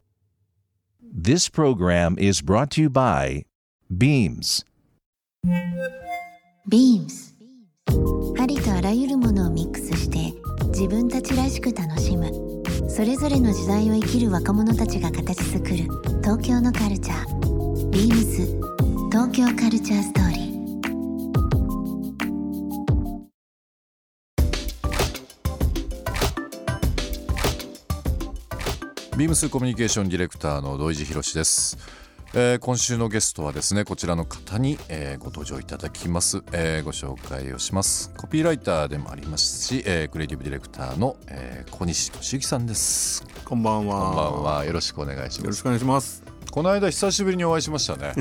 [1.02, 3.46] This program is brought to you by
[3.90, 4.63] Beams
[6.67, 7.35] ビームス
[8.40, 10.34] ありとあらゆるものをミックスして
[10.68, 12.31] 自分たちらしく楽しむ。
[12.90, 15.76] それぞれの時代を生きる若者たちが形作る
[16.21, 17.90] 東京のカルチャー。
[17.90, 18.46] ビームス
[19.12, 20.49] 東京カルチャーストーリー。
[29.18, 31.77] ビームスコミュニケーションディレクターの土井地博です、
[32.35, 38.13] えー今週のゲストはですねこちらの方に、えーご登場いただきます、えーご紹介をします。
[38.16, 43.26] コピーライターでもありますし、えークリエイティブディレクターの、えー小西俊之さんです。
[43.46, 44.05] こんばんは。
[44.05, 44.66] こんばんは。
[44.66, 45.40] よろしくお願いします。
[45.40, 46.24] よろしくお願いします。
[46.52, 48.13] この間久しぶりにお会いしましたね。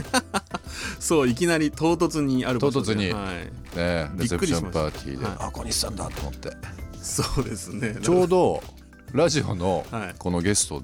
[1.00, 3.12] そういきなり唐突にある唐突に。
[3.12, 5.37] はい、ねレセプションパーティーで、はい。
[5.39, 6.50] あ小西さんだと思って。
[7.03, 7.98] そうですね。
[8.00, 8.62] ちょうど
[9.12, 10.15] ラジオのはい。
[10.19, 10.83] このゲスト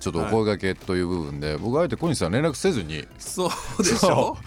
[0.00, 3.96] ちょっとお声掛けという部分で、僕あえて小西さん連絡せずにそうでしょ？
[3.98, 4.44] そう。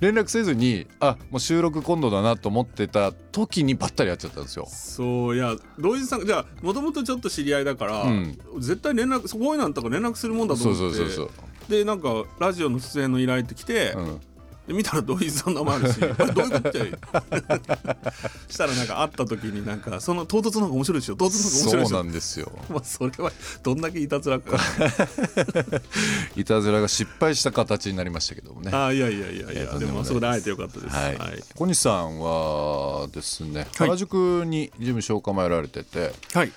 [0.00, 4.66] 連絡せずにあもう収録今度だなと思ってた時にばったり会っちゃったんですよ。
[4.70, 8.38] そういや土井さんじゃあもともとちょっと知り合いだから、うん。
[8.58, 10.96] 絶対連絡そこいなんとか連絡するもんだとそう思って。
[10.98, 11.30] そうそうそう。
[11.68, 14.20] でなんかラジオの出演の依頼って来て、うん、
[14.68, 16.78] で見たら土井さんの名前あるしあれどういうことって
[18.52, 22.52] したらなんか会った時になんかその唐突の方が面白いでしょ唐突の方が面そう白いでしょなんですよ。
[22.68, 24.58] まあそれはどんだけいたずらか。
[26.36, 28.70] いたずらが失敗した形になりましたけどもね。
[28.70, 29.64] あいやいやいやいいや。
[29.64, 30.94] やでとんでもそこで会えてよかったです。
[30.94, 36.52] はい、小西さんはですね原宿に事務所を構えられてて、はい。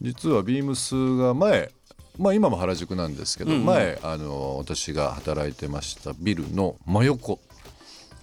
[0.00, 1.72] 実はビームスが前
[2.18, 7.40] まあ今も原宿なんですけど、前あの私が働いてましたビルの真横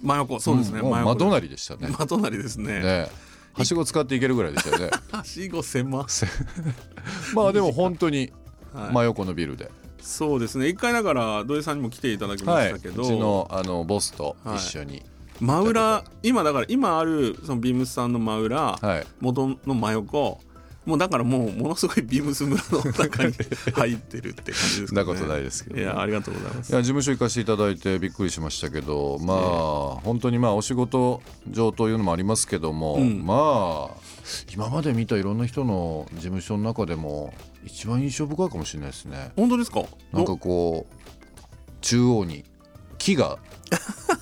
[0.02, 1.88] 真横そうですね、もう真横真隣でしたね。
[1.88, 2.80] 真隣ですね。
[2.80, 3.08] ね
[3.52, 4.90] はしご使っていけるぐらいでしたよね。
[5.12, 6.06] はしご狭
[7.34, 8.32] まあでも本当に
[8.72, 8.92] はい。
[8.92, 10.68] 真横のビルで、そうですね。
[10.68, 15.02] 一回だから土井さんにも来ていただきまはい、うしたけど、ちのあのボスと一緒に、
[15.40, 19.06] 真裏今だから今あるそのビームスさんの真裏、はい。
[19.20, 20.40] 元の真横
[20.86, 23.34] もうだからもうものすごいビームス村の中に
[23.74, 25.02] 入ってるって感じですかね。
[25.02, 25.82] なことないですけどね。
[25.82, 26.72] いやありがとうございます。
[26.72, 29.38] いや事務所行かせていただいてびっくりしましたけどまあ、
[30.04, 33.24] 本当にまあお仕事上というのもありますけども、うん。
[33.24, 33.96] まあ
[34.52, 37.32] 今まで見たいろんな人の事務所の中でも
[37.64, 39.32] 一番印象深いかもしれないですね。
[39.36, 41.04] 本当ですかなんかこう
[41.80, 42.44] 中央に
[42.98, 43.38] 木が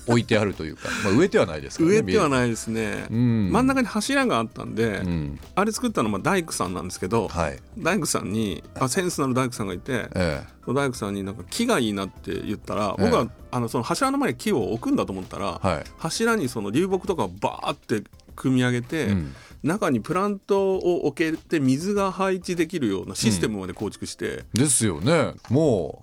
[0.07, 7.59] 置いてあるというか、まあ、植えてはないですからね上ではいい、ないですね、うん、真ん中に柱があったんで、うん、あれ作ったのは大工さんなんですけど、はい。
[7.77, 13.03] 大工さんにあセンスのある大工さんがいてえ大工さんになんか木がいいなって言ったらええ。
[13.05, 18.03] 僕はあのその柱の前に木を置くんだと思ったら、えはい、柱にその流木とかをバーって
[18.35, 19.35] 組み上げて、うん。
[19.63, 25.33] 中にプラントを置けて水が配置できるようなシステムまで構築して、ですよね。
[25.49, 26.02] も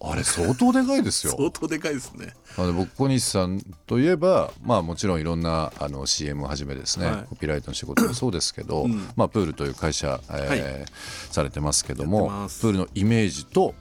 [0.00, 1.34] あれ相当でかいですよ。
[1.36, 2.32] 相当でかいですね。
[2.56, 7.26] あの僕小西さんといえばまあもちろんいろんなあの CM をはじめですね、はい。
[7.28, 9.08] コピーライトの仕事もそうですけど、うん。
[9.16, 13.74] まあ、プールという会社、えーされてますけどやもプールのイメージと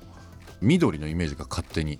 [0.61, 1.99] 緑のイメージが勝手に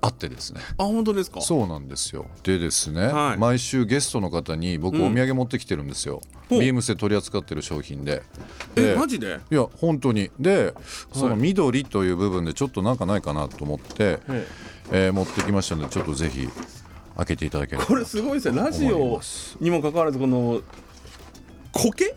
[0.00, 0.60] あってですね。
[0.78, 1.40] あ本当ですか？
[1.40, 2.26] そうなんですよ。
[2.42, 3.38] でですね、はい。
[3.38, 5.12] 毎週ゲストの方に僕うん。
[5.12, 6.20] お土産持ってきてるんですよ、
[6.60, 8.22] ビームスで取り扱ってる商品で。
[8.74, 9.40] でえマジで？
[9.50, 10.30] いや本当に。
[10.38, 10.74] で
[11.12, 14.18] その緑という部分でちょっとなんかないかなと思って、
[14.90, 16.48] えー持ってきましたのでちょっとぜひ
[17.16, 18.60] 開けていただければこれすごいですね。
[18.60, 19.20] ラジオ
[19.60, 20.60] にもかかわらずこの
[21.72, 22.14] 苔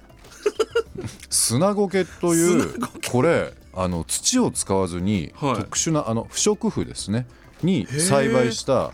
[1.29, 2.73] 砂苔という
[3.11, 5.55] これあの土を使わずに、はい。
[5.55, 7.27] 特殊なあの不織布ですね。
[7.63, 8.91] にー栽培した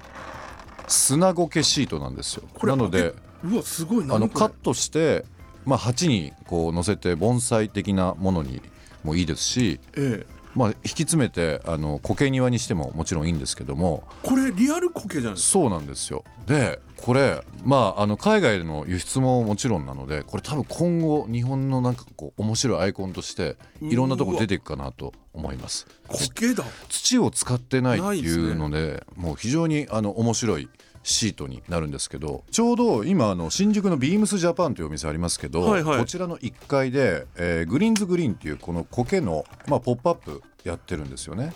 [0.87, 2.43] 砂苔シートなんですよ。
[2.63, 4.03] なのでうわすごい。
[4.03, 4.27] あ何これ？
[4.27, 5.25] のカットして、
[5.65, 8.61] まあ、鉢にこう乗せて盆栽的なものに
[9.03, 10.41] もいいですしええ。
[10.53, 14.03] まあ、引き詰めてあの苔庭にしてももちろんいいんですけども。
[14.21, 15.51] これリアル苔じゃないですか？
[15.53, 16.25] そうなんですよ。
[16.45, 25.87] でこれまああの海外の輸出ももちろんなのでこれ多分今後日本のなんかこう面白いアイコンとしていろんなとこ出ていくかなと思います。
[26.09, 26.65] 苔だ。
[26.89, 30.67] 土を使ってないっていうのでもう非常にあの面白い
[31.03, 35.99] シートになるんですけどちょうど今あの新宿のビームスジャパンというお店ありますけど、はいはい。
[35.99, 41.53] こちらの1階で、えーグリーンズグリーンっていうこの苔の、まあ、ポップアップやってるんですよね。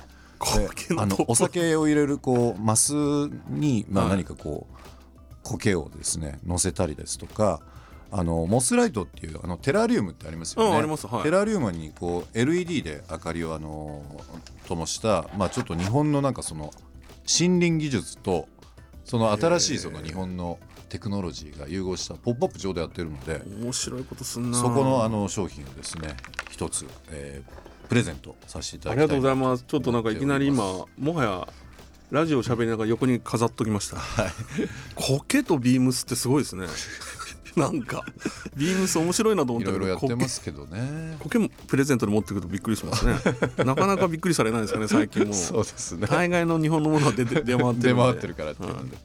[0.98, 2.94] あのお酒を入れるこうマス
[3.50, 4.18] に、まあ、はい。
[4.18, 4.76] 何かこう
[5.44, 7.62] 苔をですね乗せたりですとか
[8.12, 11.24] あのモスライトっていうあのテラリウムってありますよね、うんはい。
[11.24, 14.04] テラリウムにこう LED で明かりをあの
[14.68, 16.72] 灯した、まあ、ちょっと日本のなんかその
[17.28, 18.48] 森林技術と
[19.06, 20.60] その新しいその日本の
[20.90, 24.58] テクノロジーが融合したポップアップ上でやってるので面白いことすんな。
[24.58, 26.18] そこのあの商品をですね
[26.50, 29.66] 一つ、えープレゼントさせていただきたいありがとうございます。
[29.68, 31.48] ちょっとなんかいきなり今もはや
[32.10, 33.98] ラジオ喋りながら横に飾っときました、
[34.96, 36.66] 苔とビームスってすごいですね
[37.60, 38.04] なんか。
[38.56, 41.18] ビームス面白いなと思ったけどいろいろやってますけどね。
[41.20, 43.16] 苔苔もプレゼントで持ってくるとびっくりしますね。
[43.66, 46.08] なかなかびっくりされないですかね最近もそうですね。
[46.08, 48.98] 大概の日本のものは出て出回ってる出回ってるからっていうので。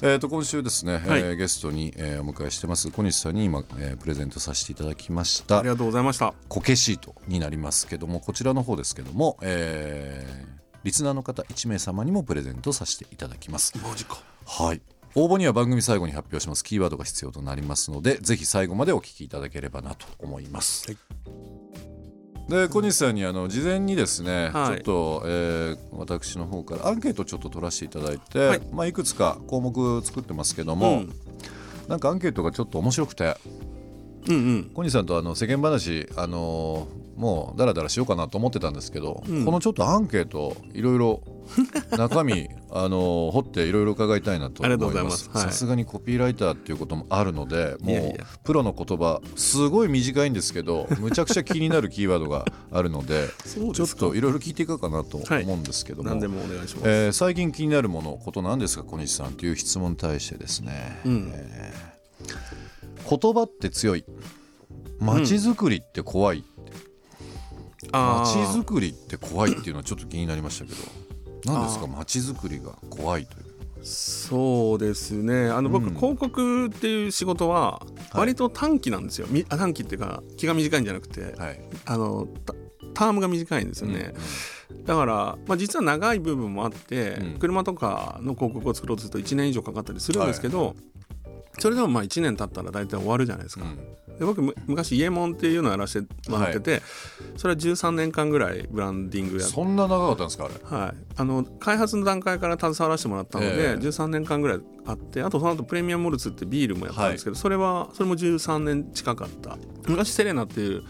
[0.00, 1.20] えー、と今週ですね、はい。
[1.20, 5.58] えーゲストに、えーお迎えしてます小西さんに今、えープレゼントさせていただきました。
[5.58, 6.34] ありがとうございました。
[6.48, 13.74] コケシートになりますけどもこちらの方ですけども、えーリスナーの方1名様にもプレゼントさせていただきます。
[13.82, 14.22] マジか。
[14.46, 14.80] はい
[15.14, 16.64] 応募には番組最後に発表します。
[16.64, 20.98] キーワードが必要となりますのでぜひ最後までお聞きいただければなと思います、はい。
[22.48, 24.68] で小西さんにあの事前にですね、はい。
[24.68, 28.58] ちょっと、えー私の方からアンケートをちょっと取らせていただいて、はい。
[28.58, 31.12] いまあ、いくつか項目作ってますけどうも、ん。
[31.88, 33.36] なんかアンケートがちょっと面白くて
[34.28, 34.70] うんうん。
[34.74, 39.44] 小西さんとあの世間話、あのーもうダラダラしようかなと思ってたんですけど、うん。
[39.44, 41.20] このちょっとアンケートいろいろ
[41.96, 45.30] 中身あのー掘っていろいろ伺いたいなと思いまます。
[45.32, 48.12] さすがにコピーライターっていうこともあるのでもう
[48.44, 53.28] プロの言葉すごい短いんですけどむちゃくちゃ気になるキーワードがあるので
[53.72, 61.32] ちょっといろいろ聞いていこうかなと思うんですけども、何でもお願いします、えー最近気になるものことなんですか小西さんという質問に対してですね、うん。
[61.34, 61.98] えー
[63.08, 64.04] 言葉って強い。
[65.00, 66.44] 街づくりって怖い、
[67.92, 70.76] あ街ーづくりって怖いっていうのはちょっと気になりましたけど
[71.44, 71.86] 何ですか？
[71.86, 73.84] 街づくりが怖いという。
[73.84, 75.48] そうですね。
[75.48, 75.94] あの僕、うん。
[75.94, 77.80] 広告っていう仕事は
[78.12, 81.60] 割と短期なんですよ、みあ短期っていうか気が短いんじゃなくて、はい。
[81.86, 82.54] あのタ
[82.94, 84.14] タームが短いんですよね、
[84.84, 87.38] だから、まあ、実は長い部分もあって、うん。
[87.38, 90.74] 車とかの広告を作ろうとすると1年以上かかったりするんですけど、
[91.60, 93.78] それでもまあ1年経ったら大体終わるじゃないですか、うんうん
[94.18, 96.82] で僕む昔イエモンっていうのをやらせてもらってて、
[97.36, 99.54] それは13年間ぐらいブランディングやって。
[99.54, 100.54] そんな長かったんですかあれ？
[100.64, 103.74] はい、あの開発の段階から携わらせてもらったので、ええ。
[103.76, 109.56] 13年間ぐらいあってあとその後プレミアムモルツってビールもやったんですけど、それはそれも13年近かった。
[109.86, 110.82] 昔セレナっていう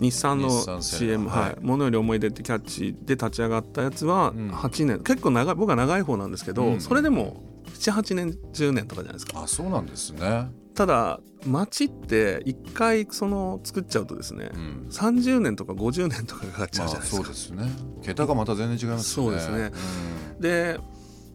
[0.00, 1.40] 日産の CM「はい。
[1.40, 1.56] はい。
[1.60, 4.50] ものより思い出」ってキャッチで立ち上がったやつはうん。
[4.50, 6.80] 8年、結構長い僕は長い方なんですけど、うん。
[6.80, 7.42] それでも
[7.74, 9.42] 78年10年とかじゃないですか。
[9.42, 14.86] あそうなんですね、ただ街って一回その作っちゃうとですね、うん。
[14.90, 17.70] 30年とか50年とかかかっちゃまあうじゃないですか、そうですね。
[18.02, 19.38] 桁がまた全然違いますよね。
[19.40, 19.72] そうですね。
[20.40, 20.80] で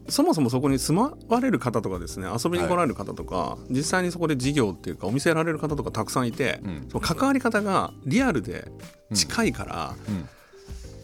[0.08, 6.70] そもそもそこに住まわれる方とかですね遊びに来られる方とか、実際にそこで事業っていうかお店やられる方とかたくさんいて、うん。
[6.70, 8.66] うんその関わり方がリアルで
[9.14, 9.94] 近いから、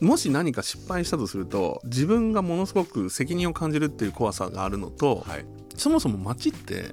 [0.01, 0.09] うん。
[0.09, 5.47] もし何か失敗したとすると自分がものすごく責任を感じるっていう怖さがあるのと、はい。
[5.77, 6.93] そもそも街って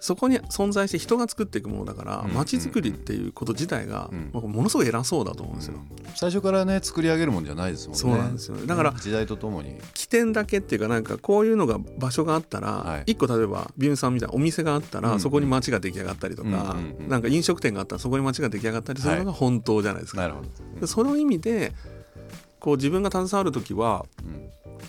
[0.00, 5.74] そこに存在して人が作っていくものだからうん街づくりっていうこと自体がものすごい偉そうだと思うんですよ。
[6.14, 7.98] 最初からね作り上げるもんじゃないですもんね。
[8.00, 8.66] そうなんですよね。
[8.66, 9.76] だから時代とともに。
[9.94, 13.12] 起点だけっていうかなんかこういうのが場所があったら、はい。
[13.12, 16.76] 一個例えばビュンさんみたいなお店があったら、うんそこに街が出来上がったりとか、
[17.08, 20.20] なんか飲食店があったらそこに街が出来上がったりするのが本当じゃないですか。
[20.20, 20.48] なるほど、
[20.80, 21.72] でその意味で
[22.60, 24.46] こう自分が携わる時はうん。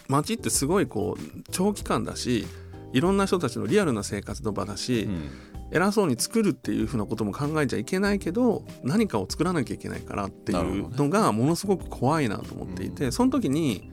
[0.09, 2.45] 街ってすごいこう長期間だし
[2.93, 5.29] いろんな人たちのリアルな生活の場だし、うん。
[5.69, 13.11] 偉そうに作るっていうふうなことも考えちゃいけないけど何かを作らなきゃいけないからっていうのがものすごく怖いなと思っていて、うん。
[13.11, 13.91] その時に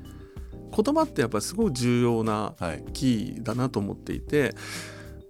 [0.77, 2.85] 言葉ってやっぱりすごい重要なはい。
[2.93, 4.55] キーだなと思っていて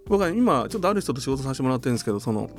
[0.06, 2.50] 僕は今ちょっとある人と仕事させてもらってるんですけどその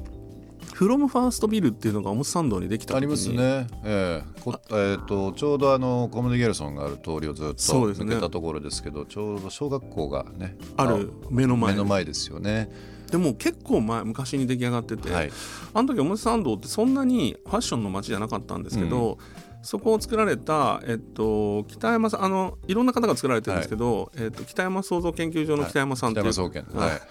[0.75, 4.41] フロムファーストビルっていうのが表参道にできたありますね、ええ。
[4.41, 11.72] こえー、とちょうどあのコムデ・ギャルソンがある通りをずっと抜けたところですけどちょうど小学校がねある目の前。
[11.72, 12.70] 目の前ですよね。
[13.10, 15.32] でも結構前昔に出来上がってて、はい、
[15.74, 19.17] あの時表参道ってそんなにファッションの街じゃなかったんですけど、
[19.62, 27.01] そこを作られた、えっと、北山さんあのいろんな方が作られてるんですけど、えっと、北山創造研究所の北山さんっていう、北山総研はい、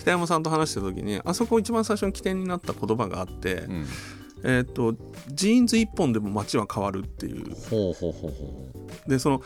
[0.00, 3.86] 北山さんと話した時にあそこ一番最初に起点になった言葉があって、うん、
[4.44, 4.94] えっと、
[5.28, 7.54] ジーンズ一本でも街は変わるっていう。
[7.68, 8.70] ほうほうほうほ
[9.06, 9.42] でその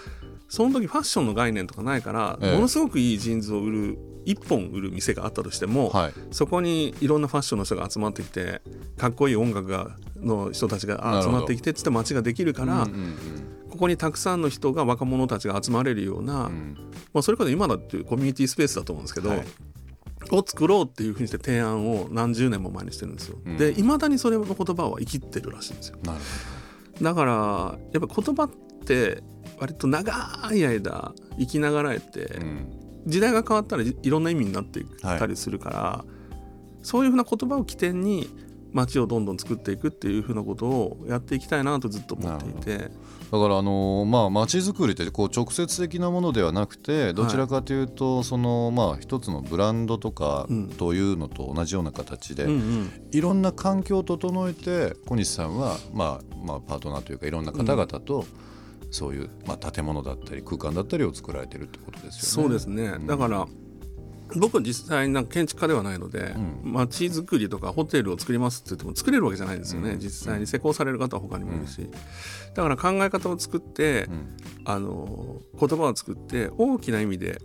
[0.49, 2.55] その時ファッションの概念とかないから、ええ。
[2.55, 6.13] ものすごくいいジーンズを売る一本売る店があったとしても、うはい。
[6.31, 8.61] そこにいろんなファッションの人が集まってきて
[8.97, 13.17] かっこいい音楽がの人たちが集まってきてっつって街ができるから、うんうん。
[13.71, 16.77] ここにたくさんの人が若者たちが集まれるような、うん。
[17.13, 19.47] まあ、それこそ今だっていうコミュニティスペースだと思うんですけど、はい
[20.31, 23.39] を作ろうっていうふうにして提案を何十年も前にしてるんですよ。
[23.45, 25.99] うんでいまだにそれの言葉は生きってるらしいんですよ。
[27.03, 28.51] だからやっぱ言葉っ
[28.85, 29.23] て
[29.59, 30.13] 割と長
[30.53, 32.73] い間生きながらえて、うん、
[33.07, 36.05] 時代が変わったらいいろんな意味になっていったりするから、
[36.83, 38.29] そういうふうな言葉を起点に
[38.75, 42.91] 街をどんどん作っていくっていうふうなことをやっていきたいなとずっと思っていて。
[43.31, 50.69] だからあのーまあ街づくりってこう直接的なものではなくてどちらかというとそのまあ一つのブランドとかうん。
[50.69, 52.91] というのと同じような形でうんうん。
[53.13, 58.27] いろんな環境を整えて小西さんはまあまあパートナーというかいろんな方々と
[58.91, 62.49] そういうまあ建物だったり空間だったりを作られてるってことですよね。
[62.49, 63.47] そうですね、だから
[64.37, 66.73] 僕は実際なんか建築家ではないのでうん。
[66.73, 69.99] 街、づくりとかホテルを作りますって言っても作れるわけじゃないんですよね、うん。
[69.99, 71.89] 実際に施工される方は他にもいるし、
[72.55, 74.37] だから考え方を作って、うん。
[74.65, 77.39] あの言葉を作って大きな意味で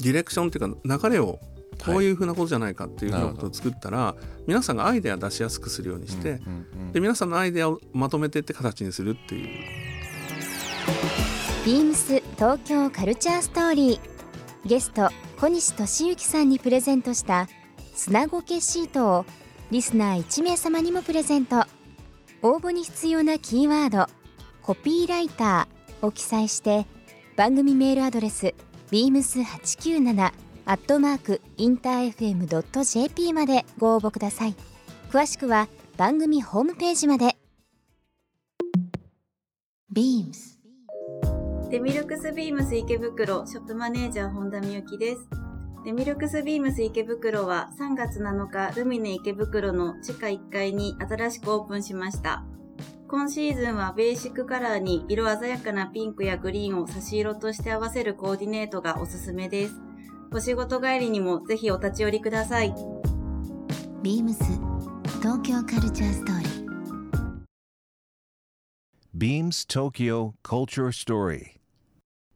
[0.00, 1.40] ディレクションっていうか流れを
[1.84, 4.14] こういうふうなことじゃないかっていうふうなことを作ったら、
[4.46, 9.48] 皆さんがアイデア出しやすくするようにして、うんうんで皆さんのアイデアをまとめていって形にするっていう。
[11.64, 14.00] ビームス東京カルチャーストーリー。
[14.66, 15.08] ゲスト
[15.40, 17.48] 小西俊之さんにプレゼントした
[17.94, 19.26] 砂ごけシートを
[19.70, 21.64] リスナー1名様にもプレゼント。
[22.42, 24.06] 応募に必要なキーワード
[24.62, 26.86] 「コピーライター」を記載して
[27.36, 28.54] 番組メールアドレス
[28.90, 30.32] beams897
[30.66, 34.54] アットマークインター FM.jp までご応募ください。
[35.10, 37.38] 詳しくは番組ホームページまで。
[39.90, 40.59] beams
[41.70, 45.28] デミルクスビームス池袋ショップマネージャー本田美幸です。
[45.84, 52.44] デミルクスビームス池袋は3月7日ルミネ池袋の地下1階に新しくオープンしました。
[53.06, 59.74] 今シーズンはベーシックカラーに色鮮やかなピンクやグリーンを差し色として合わせるコーディネートがおすすめです。
[60.32, 62.74] お仕事帰りにもぜひお立ち寄りください。
[64.02, 64.34] beams
[65.20, 66.50] 東京カルチャーストーリー
[69.16, 71.59] Beams Tokyo Culture Story.